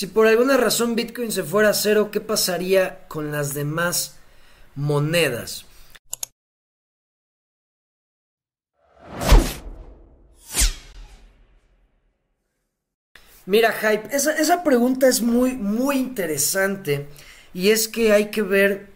[0.00, 4.16] Si por alguna razón Bitcoin se fuera a cero, ¿qué pasaría con las demás
[4.74, 5.66] monedas?
[13.44, 17.06] Mira, Hype, esa, esa pregunta es muy, muy interesante
[17.52, 18.86] y es que hay que ver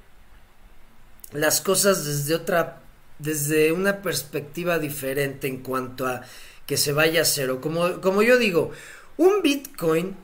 [1.33, 2.81] las cosas desde otra,
[3.19, 6.23] desde una perspectiva diferente en cuanto a
[6.65, 7.61] que se vaya a cero.
[7.61, 8.71] Como, como yo digo,
[9.19, 10.24] un Bitcoin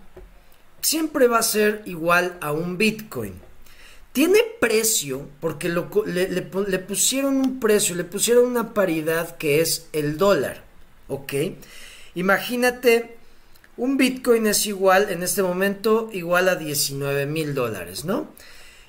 [0.83, 3.35] siempre va a ser igual a un Bitcoin.
[4.13, 10.19] Tiene precio porque le, le, pusieron un precio, le pusieron una paridad que es el
[10.19, 10.65] dólar.
[11.09, 11.33] ¿Ok?
[12.15, 13.17] Imagínate,
[13.77, 18.29] un Bitcoin es igual en este momento igual a 19 mil dólares, ¿no?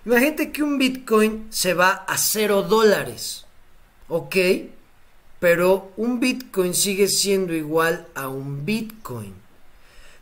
[0.05, 3.45] Imagínate que un Bitcoin se va a 0 dólares.
[4.08, 4.35] ¿Ok?
[5.39, 9.33] Pero un Bitcoin sigue siendo igual a un Bitcoin.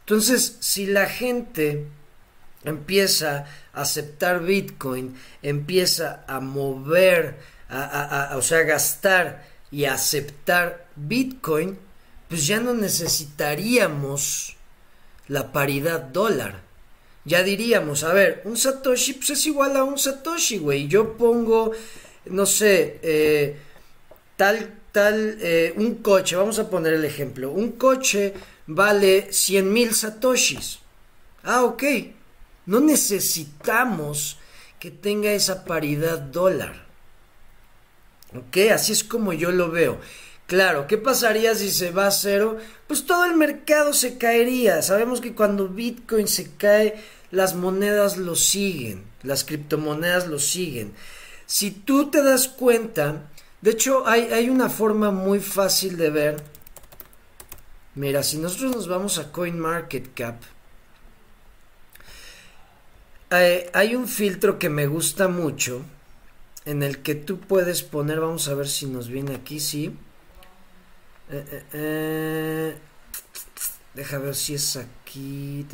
[0.10, 1.86] Entonces, si la gente
[2.64, 7.38] empieza a aceptar Bitcoin, empieza a mover,
[7.70, 11.78] a, o sea, a gastar y a aceptar Bitcoin,
[12.28, 14.56] pues ya no necesitaríamos
[15.28, 16.60] la paridad dólar.
[17.24, 20.88] Ya diríamos, a ver, un Satoshi pues es igual a un Satoshi, güey.
[20.88, 21.72] Yo pongo,
[22.26, 23.60] no sé, eh,
[24.36, 28.34] tal, tal, eh, un coche, vamos a poner el ejemplo, un coche
[28.68, 30.80] vale 100 mil satoshis.
[31.44, 31.84] Ah, ok.
[32.66, 34.38] No necesitamos
[34.80, 36.86] que tenga esa paridad dólar.
[38.36, 40.00] Ok, así es como yo lo veo.
[40.46, 42.58] Claro, ¿qué pasaría si se va a cero?
[42.88, 44.82] Pues todo el mercado se caería.
[44.82, 50.94] Sabemos que cuando Bitcoin se cae, las monedas lo siguen, las criptomonedas lo siguen.
[51.46, 53.30] Si tú te das cuenta,
[53.62, 56.44] de hecho hay, hay una forma muy fácil de ver
[58.00, 60.42] Mira, si nosotros nos vamos a CoinMarketCap,
[63.32, 65.84] eh, hay un filtro que me gusta mucho
[66.64, 69.94] en el que tú puedes poner, vamos a ver si nos viene aquí, sí.
[71.30, 72.78] Eh, eh,
[73.96, 75.68] deja ver si es aquí.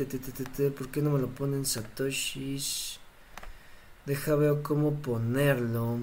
[0.76, 2.98] ¿Por qué no me lo ponen Satoshis?
[4.04, 6.00] Deja ver cómo ponerlo.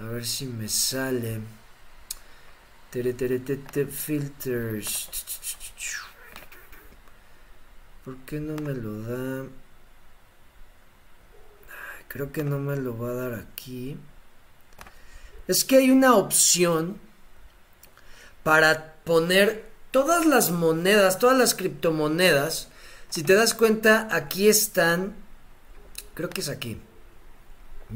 [0.00, 1.40] A ver si me sale.
[3.90, 5.08] Filters.
[8.04, 9.44] ¿Por qué no me lo da?
[12.08, 13.98] Creo que no me lo va a dar aquí.
[15.46, 16.98] Es que hay una opción
[18.42, 22.68] para poner todas las monedas, todas las criptomonedas.
[23.10, 25.14] Si te das cuenta, aquí están.
[26.14, 26.80] Creo que es aquí.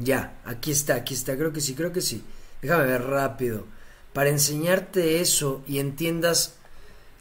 [0.01, 1.35] Ya, aquí está, aquí está.
[1.37, 2.23] Creo que sí, creo que sí.
[2.61, 3.65] Déjame ver rápido
[4.13, 6.55] para enseñarte eso y entiendas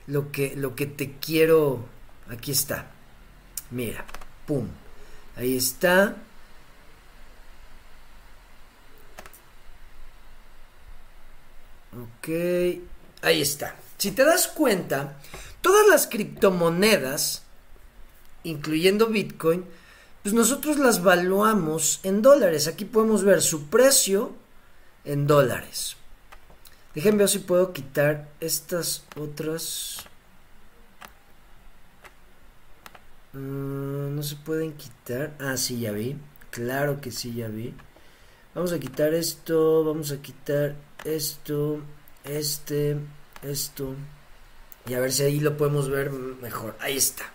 [0.06, 1.84] lo que, lo que te quiero.
[2.30, 2.86] Aquí está.
[3.70, 4.04] Mira,
[4.46, 4.68] pum.
[5.36, 6.16] Ahí está.
[11.92, 12.28] Ok,
[13.22, 13.76] ahí está.
[13.98, 15.16] Si te das cuenta,
[15.60, 17.42] todas las criptomonedas,
[18.42, 19.64] incluyendo Bitcoin,
[20.24, 22.66] pues nosotros las valuamos en dólares.
[22.66, 24.32] Aquí podemos ver su precio
[25.04, 25.98] en dólares.
[26.94, 29.98] Déjenme ver si puedo quitar estas otras.
[33.34, 35.34] Mm, no se pueden quitar.
[35.40, 36.16] Ah, sí, ya vi.
[36.50, 37.74] Claro que sí, ya vi.
[38.54, 39.84] Vamos a quitar esto.
[39.84, 40.74] Vamos a quitar
[41.04, 41.82] esto.
[42.24, 42.96] Este.
[43.42, 43.94] Esto.
[44.86, 46.76] Y a ver si ahí lo podemos ver mejor.
[46.80, 47.33] Ahí está.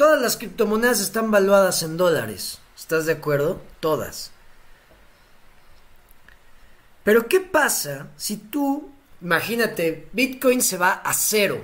[0.00, 2.58] Todas las criptomonedas están valuadas en dólares.
[2.74, 3.60] ¿Estás de acuerdo?
[3.80, 4.30] Todas.
[7.04, 8.90] Pero ¿qué pasa si tú,
[9.20, 11.60] imagínate, Bitcoin se va a cero,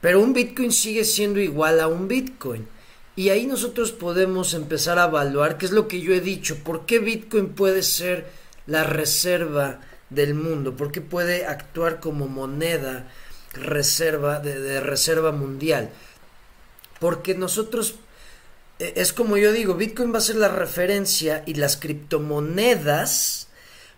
[0.00, 2.66] pero un Bitcoin sigue siendo igual a un Bitcoin?
[3.14, 6.86] Y ahí nosotros podemos empezar a evaluar, qué es lo que yo he dicho, por
[6.86, 8.30] qué Bitcoin puede ser
[8.64, 13.06] la reserva del mundo, por qué puede actuar como moneda
[13.52, 15.90] reserva de, de reserva mundial.
[17.00, 17.96] Porque nosotros
[18.78, 23.48] e, es como yo digo, Bitcoin va a ser la referencia y las criptomonedas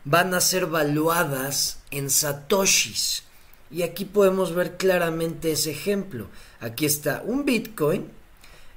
[0.05, 3.25] van a ser valuadas en satoshis.
[3.71, 6.29] Y aquí podemos ver claramente ese ejemplo.
[6.61, 8.11] Aquí está un Bitcoin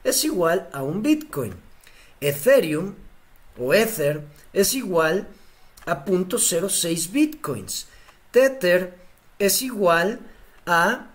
[0.05, 1.55] es igual a un Bitcoin.
[2.21, 2.93] Ethereum
[3.57, 4.23] o Ether
[4.53, 5.27] es igual
[5.85, 7.87] a 0.06 Bitcoins.
[8.31, 8.95] Tether
[9.39, 10.19] es igual
[10.67, 11.07] a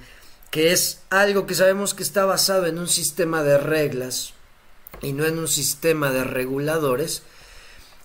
[0.51, 4.33] que es algo que sabemos que está basado en un sistema de reglas
[5.01, 7.23] y no en un sistema de reguladores,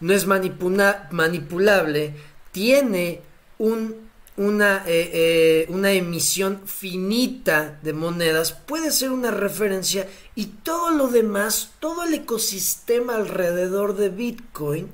[0.00, 2.14] no es manipulable,
[2.52, 3.23] tiene
[3.58, 4.05] un
[4.37, 11.08] una, eh, eh, una emisión finita de monedas puede ser una referencia y todo lo
[11.08, 14.90] demás, todo el ecosistema alrededor de Bitcoin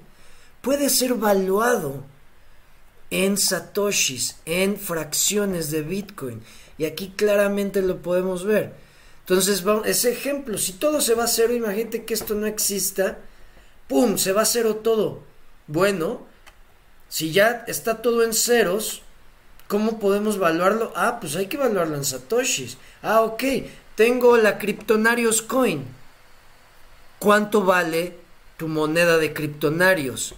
[0.61, 2.05] puede ser valuado
[3.09, 6.43] en satoshis, en fracciones de Bitcoin.
[6.81, 8.73] Y aquí claramente lo podemos ver.
[9.21, 13.19] Entonces, ese ejemplo, si todo se va a cero, imagínate que esto no exista,
[13.87, 14.17] ¡pum!
[14.17, 15.23] Se va a cero todo.
[15.67, 16.27] Bueno,
[17.11, 19.03] si ya está todo en ceros,
[19.71, 20.93] ¿Cómo podemos evaluarlo?
[20.97, 22.77] Ah, pues hay que evaluarlo en satoshis.
[23.03, 23.45] Ah, ok.
[23.95, 25.85] Tengo la Kryptonarios Coin.
[27.21, 28.17] ¿Cuánto vale
[28.57, 30.35] tu moneda de Kryptonarios?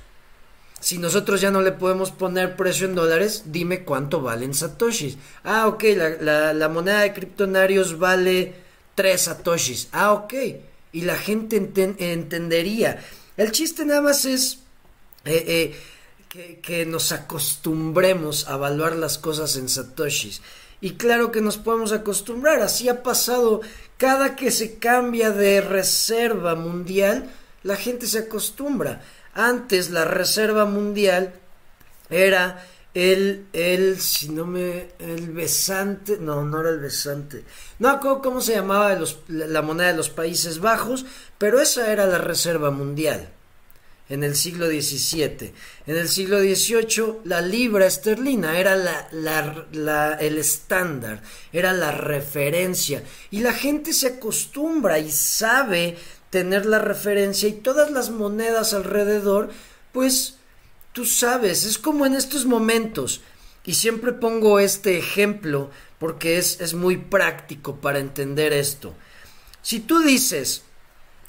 [0.83, 5.17] Si nosotros ya no le podemos poner precio en dólares, dime cuánto vale en satoshis.
[5.45, 5.85] Ah, ok,
[6.21, 8.53] la, moneda de Kryptonarios vale
[8.97, 9.89] 3 satoshis.
[9.93, 10.35] Ah, ok.
[10.91, 13.01] Y la gente entendería.
[13.37, 14.59] El chiste nada más es...
[15.25, 15.77] Eh, eh,
[16.63, 20.43] que, nos acostumbremos a evaluar las cosas en satoshis.
[20.81, 23.61] Y claro que nos podemos acostumbrar, así ha pasado
[23.99, 27.31] cada que se cambia de reserva mundial,
[27.63, 29.03] la gente se acostumbra.
[29.35, 31.35] Antes la reserva mundial
[32.11, 37.45] era el, el, si no me, el besante, no, no era el besante,
[37.79, 38.99] no cómo se llamaba
[39.29, 41.07] la moneda de los Países Bajos,
[41.39, 43.31] pero esa era la reserva mundial
[44.13, 45.55] en el siglo XVII.
[45.87, 53.41] En el siglo XVIII la libra esterlina era la, el estándar, era la referencia y
[53.41, 55.97] la gente se acostumbra y sabe
[56.33, 59.51] tener la referencia y todas las monedas alrededor,
[59.93, 60.37] pues
[60.95, 63.21] tú sabes, es como en estos momentos.
[63.67, 68.95] Y siempre pongo este ejemplo porque es, es muy práctico para entender esto.
[69.61, 70.63] Si tú dices,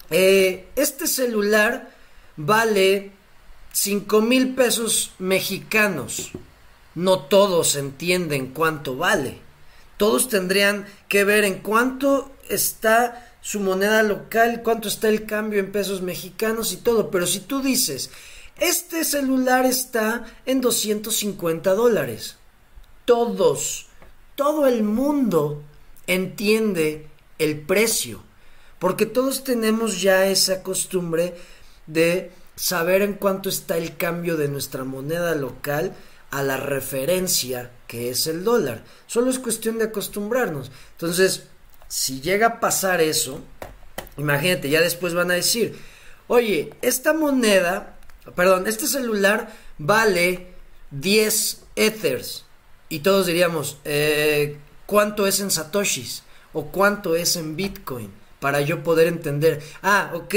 [0.10, 1.92] eh, este celular
[2.38, 3.12] vale
[3.74, 6.32] cinco mil pesos mexicanos.
[6.96, 9.40] No todos entienden cuánto vale.
[9.98, 15.74] Todos tendrían que ver en cuánto está su moneda local, cuánto está el cambio en
[15.74, 17.12] pesos mexicanos y todo.
[17.12, 18.10] Pero si tú dices,
[18.58, 22.38] este celular está en 250 dólares,
[23.04, 23.88] todos,
[24.36, 25.62] todo el mundo
[26.08, 27.08] entiende
[27.38, 28.24] el precio.
[28.80, 31.36] Porque todos tenemos ya esa costumbre
[31.86, 35.94] de saber en cuánto está el cambio de nuestra moneda local
[36.32, 38.86] a la referencia que es el dólar.
[39.06, 40.72] Solo es cuestión de acostumbrarnos.
[40.94, 41.44] Entonces,
[41.94, 43.40] si llega a pasar eso,
[44.18, 45.78] imagínate, ya después van a decir,
[46.26, 48.00] oye, esta moneda,
[48.36, 50.56] perdón, este celular vale
[50.90, 52.46] 10 ethers.
[52.90, 54.58] Y todos diríamos, eh,
[54.88, 56.24] ¿cuánto es en satoshis?
[56.52, 58.12] ¿O cuánto es en bitcoin?
[58.40, 60.34] Para yo poder entender, ah, ok,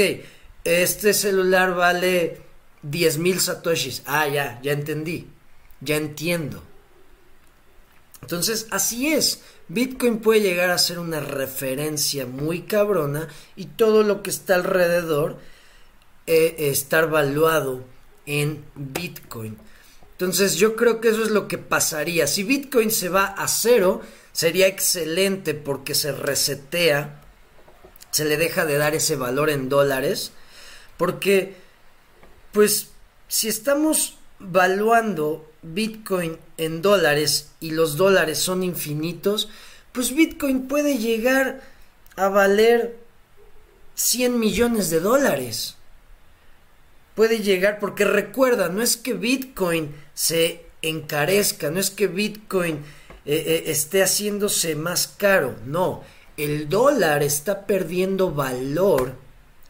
[0.63, 2.39] este celular vale
[2.83, 4.03] 10 mil satoshis.
[4.05, 5.27] Ah, ya, ya entendí.
[5.81, 6.61] Ya entiendo.
[8.21, 9.41] Entonces, así es.
[9.67, 15.37] Bitcoin puede llegar a ser una referencia muy cabrona y todo lo que está alrededor
[16.25, 17.83] eh, estar valuado
[18.25, 19.57] en Bitcoin.
[20.11, 22.27] Entonces yo creo que eso es lo que pasaría.
[22.27, 27.21] Si Bitcoin se va a cero, sería excelente porque se resetea,
[28.09, 30.31] se le deja de dar ese valor en dólares
[30.97, 31.55] porque,
[32.51, 32.89] pues,
[33.27, 39.49] si estamos valuando Bitcoin en dólares y los dólares son infinitos,
[39.91, 41.61] pues Bitcoin puede llegar
[42.15, 42.97] a valer
[43.95, 45.75] 100 millones de dólares.
[47.15, 52.75] Puede llegar, porque recuerda, no es que Bitcoin se encarezca, no es que Bitcoin
[53.25, 56.03] eh, eh, esté haciéndose más caro, no,
[56.37, 59.15] el dólar está perdiendo valor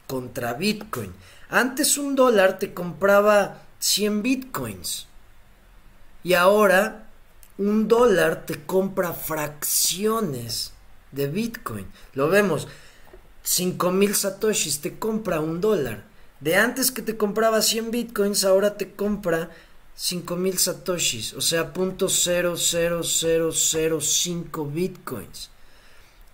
[0.08, 1.14] contra Bitcoin.
[1.50, 5.08] Antes un dólar te compraba 100 Bitcoins
[6.28, 7.08] y ahora
[7.58, 10.74] un dólar te compra fracciones
[11.14, 11.88] de Bitcoin.
[12.16, 12.68] Lo vemos,
[13.44, 16.04] 5 mil satoshis te compra un dólar.
[16.42, 19.52] De antes que te compraba 100 Bitcoins, ahora te compra
[19.96, 25.50] 5000 satoshis, o sea, .00005 bitcoins.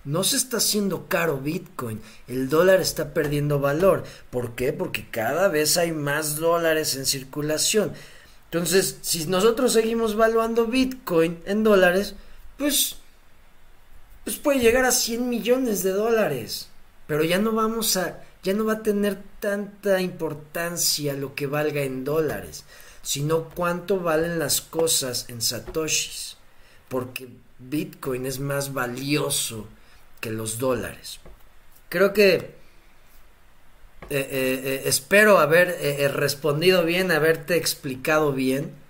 [0.05, 4.05] No se está haciendo caro Bitcoin, el dólar está perdiendo valor.
[4.31, 4.73] ¿Por qué?
[4.73, 7.93] Porque cada vez hay más dólares en circulación.
[8.53, 12.13] Entonces, si nosotros seguimos valuando Bitcoin en dólares,
[12.57, 12.97] pues,
[14.23, 16.69] pues puede llegar a 100 millones de dólares.
[17.07, 21.81] Pero ya no vamos a, ya no va a tener tanta importancia lo que valga
[21.81, 22.63] en dólares
[23.03, 26.37] sino cuánto valen las cosas en satoshis,
[26.87, 27.27] porque
[27.59, 29.67] Bitcoin es más valioso
[30.21, 31.19] que los dólares.
[31.89, 32.55] Creo que
[34.09, 35.77] eh, eh, espero haber
[36.13, 38.82] respondido bien, haberte explicado bien.